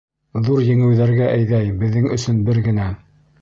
Ҙур 0.45 0.61
еңеүҙәргә 0.67 1.27
әйҙәй 1.33 1.69
Беҙҙең 1.83 2.09
өсөн 2.17 2.41
бер 2.49 2.63
генә! 2.71 2.89